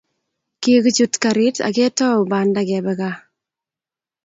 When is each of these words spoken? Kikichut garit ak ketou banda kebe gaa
Kikichut 0.61 1.13
garit 1.23 1.57
ak 1.67 1.73
ketou 1.77 2.19
banda 2.31 2.61
kebe 2.69 2.93
gaa 2.99 3.17